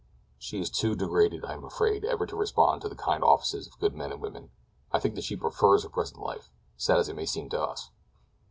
"She 0.39 0.59
is 0.59 0.71
too 0.71 0.95
degraded, 0.95 1.45
I 1.45 1.53
am 1.53 1.63
afraid, 1.63 2.03
ever 2.03 2.25
to 2.25 2.35
respond 2.35 2.81
to 2.81 2.89
the 2.89 2.95
kind 2.95 3.23
offices 3.23 3.67
of 3.67 3.77
good 3.77 3.93
men 3.93 4.11
and 4.11 4.19
women. 4.19 4.49
I 4.91 4.97
think 4.99 5.13
that 5.13 5.23
she 5.23 5.35
prefers 5.35 5.83
her 5.83 5.89
present 5.89 6.19
life, 6.19 6.49
sad 6.75 6.97
as 6.97 7.07
it 7.07 7.15
may 7.15 7.27
seem 7.27 7.49
to 7.49 7.61
us. 7.61 7.91